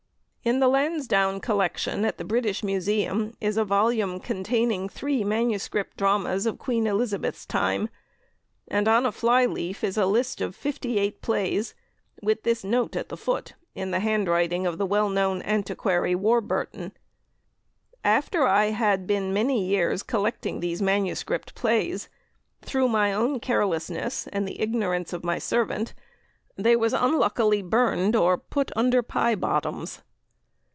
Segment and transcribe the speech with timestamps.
[0.43, 6.47] In the Lansdowne Collection at the British Museum is a volume containing three manuscript dramas
[6.47, 7.89] of Queen Elizabeth's time,
[8.67, 11.75] and on a fly leaf is a list of fifty eight plays,
[12.23, 16.93] with this note at the foot, in the handwriting of the well known antiquary, Warburton:
[18.03, 22.09] "After I had been many years collecting these Manuscript Playes,
[22.63, 25.93] through my own carelessness and the ignorance of my servant,
[26.55, 30.01] they was unluckely burned or put under pye bottoms."